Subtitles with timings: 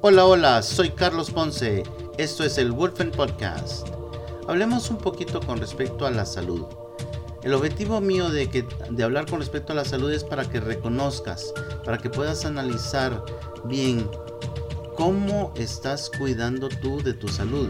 [0.00, 1.82] Hola, hola, soy Carlos Ponce.
[2.18, 3.88] Esto es el Wolfen Podcast.
[4.46, 6.66] Hablemos un poquito con respecto a la salud.
[7.42, 10.60] El objetivo mío de, que, de hablar con respecto a la salud es para que
[10.60, 11.52] reconozcas,
[11.84, 13.24] para que puedas analizar
[13.64, 14.08] bien
[14.94, 17.68] cómo estás cuidando tú de tu salud.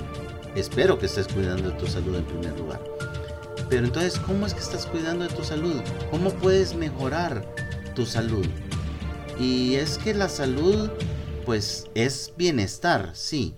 [0.54, 2.84] Espero que estés cuidando de tu salud en primer lugar.
[3.70, 5.80] Pero entonces, ¿cómo es que estás cuidando de tu salud?
[6.10, 7.42] ¿Cómo puedes mejorar
[7.95, 8.46] tu salud?
[9.40, 10.90] Y es que la salud,
[11.48, 13.54] pues, es bienestar, sí.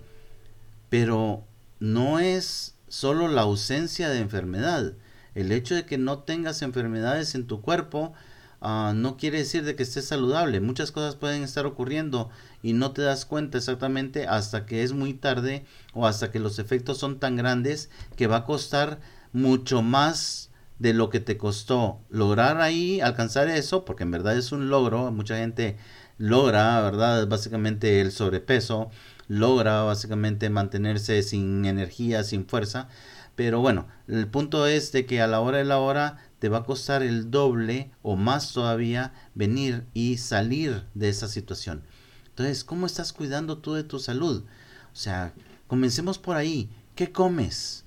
[0.89, 1.43] Pero
[1.81, 4.93] no es solo la ausencia de enfermedad.
[5.35, 8.13] El hecho de que no tengas enfermedades en tu cuerpo
[8.63, 10.61] Ah, no quiere decir de que estés saludable.
[10.61, 12.29] Muchas cosas pueden estar ocurriendo
[12.61, 16.59] y no te das cuenta exactamente hasta que es muy tarde o hasta que los
[16.59, 18.99] efectos son tan grandes que va a costar
[19.33, 24.51] mucho más de lo que te costó lograr ahí, alcanzar eso, porque en verdad es
[24.51, 25.11] un logro.
[25.11, 25.77] Mucha gente
[26.21, 27.27] logra, ¿verdad?
[27.27, 28.91] Básicamente el sobrepeso,
[29.27, 32.87] logra básicamente mantenerse sin energía, sin fuerza.
[33.35, 36.59] Pero bueno, el punto es de que a la hora de la hora te va
[36.59, 41.83] a costar el doble o más todavía venir y salir de esa situación.
[42.29, 44.43] Entonces, ¿cómo estás cuidando tú de tu salud?
[44.93, 45.33] O sea,
[45.67, 46.69] comencemos por ahí.
[46.95, 47.83] ¿Qué comes?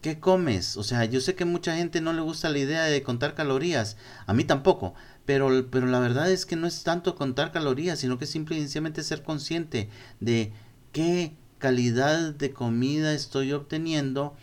[0.00, 0.76] ¿Qué comes?
[0.76, 3.96] O sea, yo sé que mucha gente no le gusta la idea de contar calorías.
[4.26, 4.94] A mí tampoco.
[5.24, 9.22] Pero, pero la verdad es que no es tanto contar calorías, sino que simplemente ser
[9.22, 9.88] consciente
[10.20, 10.52] de
[10.92, 14.34] qué calidad de comida estoy obteniendo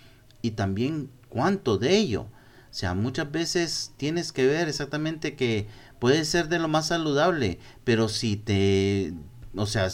[0.41, 2.27] y también cuánto de ello.
[2.71, 5.67] O sea, muchas veces tienes que ver exactamente que
[5.99, 9.13] puede ser de lo más saludable, pero si te,
[9.55, 9.89] o sea,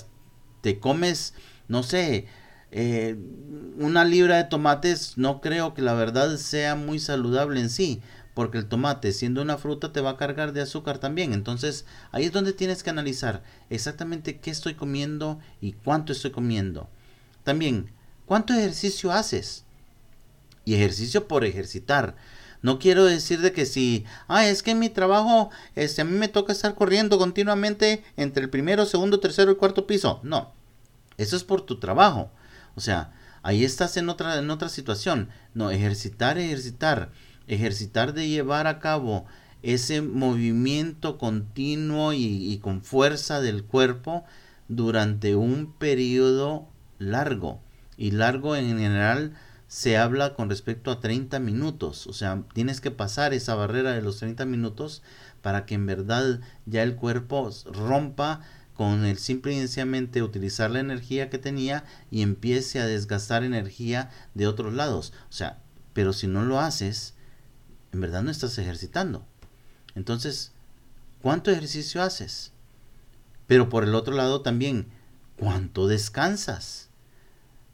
[0.62, 1.34] te comes,
[1.68, 2.28] no sé,
[2.72, 3.18] eh,
[3.80, 8.02] una libra de tomates, no creo que la verdad sea muy saludable en sí,
[8.36, 11.34] porque el tomate, siendo una fruta, te va a cargar de azúcar también.
[11.34, 16.90] Entonces, ahí es donde tienes que analizar exactamente qué estoy comiendo y cuánto estoy comiendo.
[17.44, 17.90] También,
[18.26, 19.64] ¿cuánto ejercicio haces?
[20.66, 22.18] Y ejercicio por ejercitar.
[22.62, 26.18] No quiero decir de que si, ah, es que en mi trabajo, este, a mí
[26.18, 30.20] me toca estar corriendo continuamente entre el primero, segundo, tercero y cuarto piso.
[30.24, 30.52] No,
[31.18, 32.32] eso es por tu trabajo.
[32.76, 35.30] O sea, ahí estás en otra, en otra situación.
[35.54, 37.12] No, ejercitar, ejercitar,
[37.48, 39.26] ejercitar de llevar a cabo
[39.64, 44.24] ese movimiento continuo y, con fuerza del cuerpo
[44.68, 46.68] durante un periodo
[47.00, 47.62] largo.
[47.98, 49.34] Y largo en general
[49.68, 52.06] se habla con respecto a 30 minutos.
[52.06, 55.02] O sea, tienes que pasar esa barrera de los 30 minutos
[55.42, 58.42] para que en verdad ya el cuerpo rompa
[58.76, 64.12] con el simple y sencillamente utilizar la energía que tenía y empiece a desgastar energía
[64.36, 65.14] de otros lados.
[65.30, 65.60] O sea,
[65.94, 67.15] pero si no lo haces,
[67.96, 69.26] en verdad no estás ejercitando.
[69.96, 70.52] Entonces,
[71.22, 72.52] ¿cuánto ejercicio haces?
[73.48, 74.88] Pero por el otro lado también,
[75.40, 76.90] ¿cuánto descansas?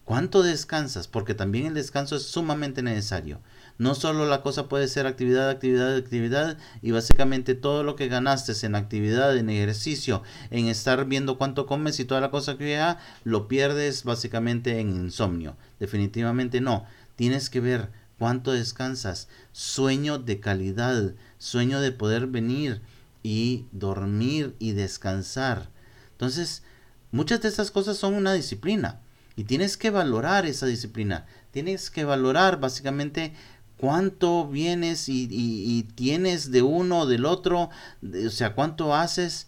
[0.06, 1.08] ¿Cuánto descansas?
[1.08, 3.42] Porque también el descanso es sumamente necesario.
[3.80, 8.53] No solo la cosa puede ser actividad, actividad, actividad y básicamente todo lo que ganaste
[8.64, 10.22] en actividad, en ejercicio,
[10.52, 14.90] en estar viendo cuánto comes y toda la cosa que ya lo pierdes básicamente en
[14.92, 15.58] insomnio.
[15.80, 16.86] Definitivamente no.
[17.16, 19.30] Tienes que ver cuánto descansas.
[19.52, 22.80] Sueño de calidad, sueño de poder venir
[23.24, 25.72] y dormir y descansar.
[26.12, 26.62] Entonces,
[27.12, 29.00] muchas de estas cosas son una disciplina.
[29.36, 31.26] Y tienes que valorar esa disciplina.
[31.50, 33.34] Tienes que valorar básicamente
[33.76, 37.72] cuánto vienes y, tienes de uno o del otro,
[38.03, 39.48] o sea, cuánto haces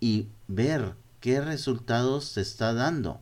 [0.00, 3.20] y ver qué resultados se está dando.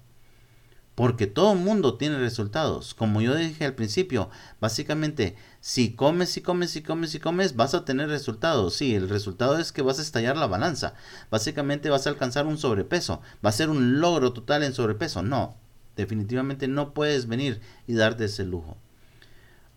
[0.95, 2.95] Porque todo el mundo tiene resultados.
[2.95, 4.29] Como yo dije al principio,
[4.61, 8.75] básicamente, si comes y comes y comes y comes, vas a tener resultados.
[8.75, 10.95] Sí, el resultado es que vas a estallar la balanza.
[11.31, 13.23] Básicamente vas a alcanzar un sobrepeso.
[13.45, 15.23] Va a ser un logro total en sobrepeso.
[15.23, 15.57] No,
[15.97, 18.77] definitivamente no puedes venir y darte ese lujo.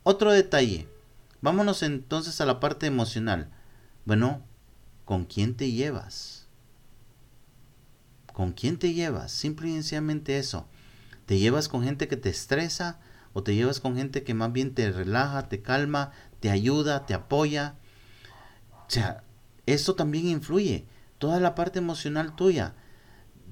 [0.03, 0.87] Otro detalle.
[1.41, 3.49] Vámonos entonces a la parte emocional.
[4.03, 4.41] Bueno,
[5.05, 6.47] ¿con quién te llevas?
[8.33, 9.31] ¿Con quién te llevas?
[9.31, 10.67] Simple y sencillamente eso.
[11.25, 12.99] ¿Te llevas con gente que te estresa
[13.33, 17.13] o te llevas con gente que más bien te relaja, te calma, te ayuda, te
[17.13, 17.75] apoya?
[18.87, 19.23] O sea,
[19.65, 20.85] eso también influye.
[21.17, 22.75] Toda la parte emocional tuya.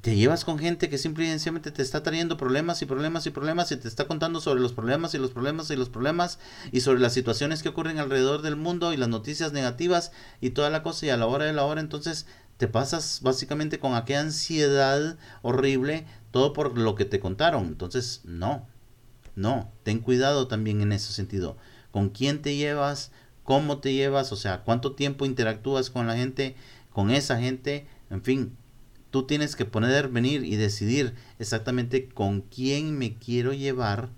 [0.02, 3.30] Te llevas con gente que simple y sencillamente te está trayendo problemas y problemas y
[3.30, 6.40] problemas y te está contando sobre los problemas y los problemas y los problemas
[6.74, 10.12] y sobre las situaciones que ocurren alrededor del mundo y las noticias negativas
[10.42, 12.26] y toda la cosa y a la hora de la hora entonces
[12.58, 17.68] te pasas básicamente con aquella ansiedad horrible todo por lo que te contaron.
[17.68, 18.66] Entonces, no,
[19.36, 21.58] no, ten cuidado también en ese sentido.
[21.92, 23.12] ¿Con quién te llevas?
[23.44, 24.32] ¿Cómo te llevas?
[24.32, 26.56] O sea, ¿cuánto tiempo interactúas con la gente,
[26.92, 27.86] con esa gente?
[28.10, 28.58] En fin,
[29.12, 34.10] tú tienes que poner, venir y decidir exactamente con quién me quiero llevar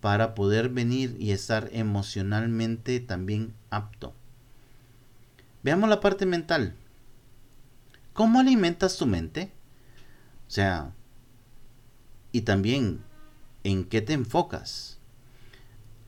[0.00, 4.14] para poder venir y estar emocionalmente también apto.
[5.62, 6.74] Veamos la parte mental.
[8.14, 9.52] ¿Cómo alimentas tu mente?
[10.48, 10.94] O sea,
[12.32, 13.02] y también
[13.64, 14.98] en qué te enfocas.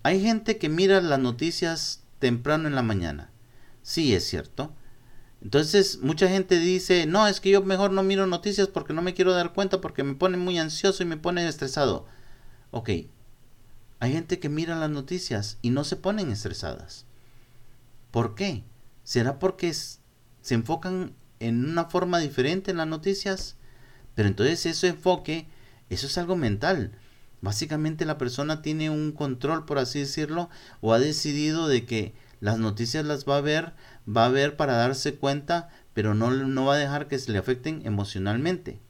[0.02, 3.30] Hay gente que mira las noticias temprano en la mañana.
[3.82, 4.72] Sí, es cierto.
[5.42, 9.14] Entonces, mucha gente dice, no, es que yo mejor no miro noticias porque no me
[9.14, 12.06] quiero dar cuenta porque me pone muy ansioso y me pone estresado.
[12.70, 12.90] Ok,
[13.98, 17.06] hay gente que mira las noticias y no se ponen estresadas.
[18.10, 18.64] ¿Por qué?
[19.04, 23.56] ¿Será porque se enfocan en una forma diferente en las noticias?
[24.14, 25.46] Pero entonces ese enfoque,
[25.94, 26.92] eso es algo mental.
[27.40, 30.48] Básicamente la persona tiene un control, por así decirlo,
[30.80, 33.72] o ha decidido de que las noticias las va a ver,
[34.08, 37.38] va a ver para darse cuenta, pero no, no va a dejar que se le
[37.38, 38.80] afecten emocionalmente.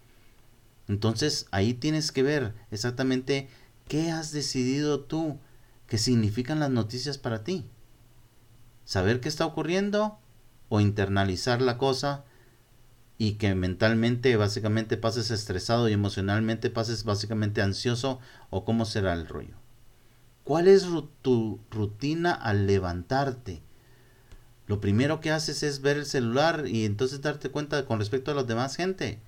[0.89, 3.49] Entonces ahí tienes que ver exactamente
[3.89, 5.39] qué has decidido tú
[5.87, 7.67] que significan las noticias para ti.
[8.85, 10.19] Saber qué está ocurriendo
[10.69, 12.25] o internalizar la cosa
[13.23, 18.19] y que mentalmente básicamente pases estresado y emocionalmente pases básicamente ansioso
[18.51, 19.55] o cómo será el rollo.
[20.43, 20.89] ¿Cuál es
[21.23, 23.63] tu rutina al levantarte?
[24.67, 28.35] Lo primero que haces es ver el celular y entonces darte cuenta con respecto a
[28.35, 29.21] los demás gente.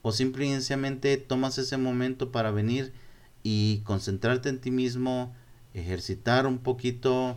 [0.00, 2.94] O simplemente tomas ese momento para venir
[3.42, 5.34] y concentrarte en ti mismo,
[5.74, 7.36] ejercitar un poquito,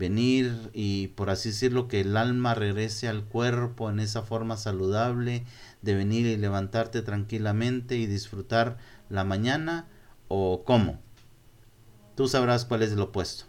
[0.00, 5.44] venir y por así decirlo que el alma regrese al cuerpo en esa forma saludable
[5.82, 8.78] de venir y levantarte tranquilamente y disfrutar
[9.10, 9.86] la mañana
[10.26, 10.98] o cómo.
[12.16, 13.44] Tú sabrás cuál es el opuesto.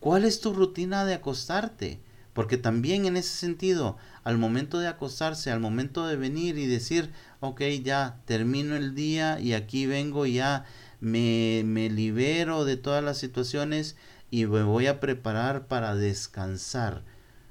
[0.00, 2.00] ¿Cuál es tu rutina de acostarte?
[2.32, 7.12] Porque también en ese sentido, al momento de acostarse, al momento de venir y decir,
[7.38, 10.64] ok, ya termino el día y aquí vengo, ya
[11.00, 13.96] me, me libero de todas las situaciones,
[14.34, 17.04] y me voy a preparar para descansar.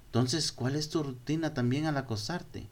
[0.08, 2.68] Entonces, ¿cuál es tu rutina también al acostarte?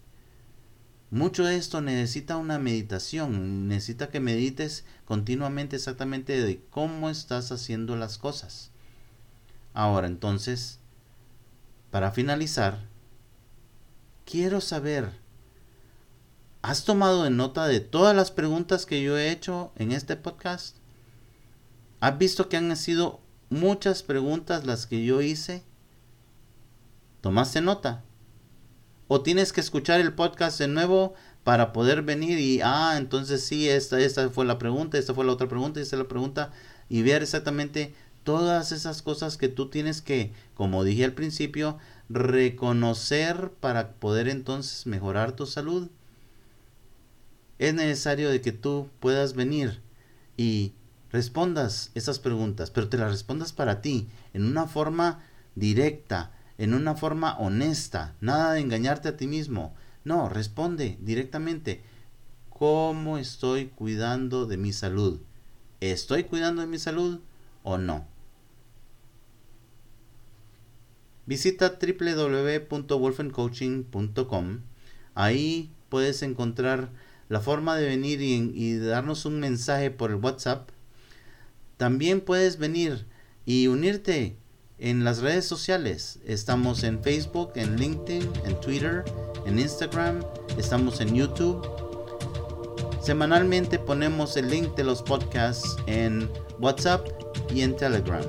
[1.12, 7.96] Mucho de esto necesita una meditación, necesita que medites continuamente exactamente de cómo estás haciendo
[7.96, 8.72] las cosas.
[9.74, 10.80] Ahora, entonces,
[11.90, 12.90] para finalizar,
[14.25, 15.10] quiero saber,
[16.62, 20.75] ¿has tomado nota de todas las preguntas que yo he hecho en este podcast?
[22.02, 25.62] ¿Has visto que han sido muchas preguntas las que yo hice.
[27.21, 28.03] ¿Tomaste nota?
[29.07, 31.13] ¿O tienes que escuchar el podcast de nuevo
[31.44, 35.33] para poder venir y, ah, entonces sí, esta, esta fue la pregunta, esta fue la
[35.33, 36.51] otra pregunta, esta es la pregunta,
[36.88, 37.94] y ver exactamente
[38.24, 41.77] todas esas cosas que tú tienes que, como dije al principio,
[42.09, 45.89] reconocer para poder entonces mejorar tu salud?
[47.59, 49.81] Es necesario de que tú puedas venir
[50.38, 50.74] y
[51.12, 55.24] respondas esas preguntas, pero te las respondas para ti, en una forma
[55.56, 59.75] directa, en una forma honesta, nada de engañarte a ti mismo.
[60.04, 61.84] No, responde directamente.
[62.50, 65.19] ¿Cómo estoy cuidando de mi salud?
[65.80, 67.19] ¿Estoy cuidando de mi salud
[67.63, 68.06] o no?
[71.25, 74.60] Visita www.wolfencoaching.com.
[75.13, 76.90] Ahí puedes encontrar
[77.30, 80.70] la forma de venir y, y darnos un mensaje por el WhatsApp
[81.81, 83.07] también puedes venir
[83.43, 84.38] y unirte
[84.77, 86.19] en las redes sociales.
[86.27, 89.03] Estamos en Facebook, en LinkedIn, en Twitter,
[89.47, 90.19] en Instagram,
[90.59, 91.67] estamos en YouTube.
[93.01, 97.07] Semanalmente ponemos el link de los podcasts en WhatsApp
[97.51, 98.25] y en Telegram.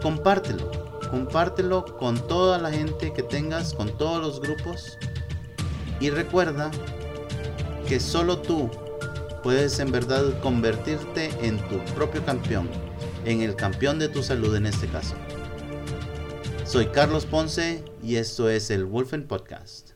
[0.00, 0.70] Compártelo,
[1.10, 4.98] compártelo con toda la gente que tengas, con todos los grupos.
[5.98, 6.70] Y recuerda
[7.88, 8.70] que solo tú
[9.42, 12.68] puedes en verdad convertirte en tu propio campeón,
[13.24, 15.14] en el campeón de tu salud en este caso.
[16.64, 19.91] Soy Carlos Ponce y esto es el Wolfen Podcast.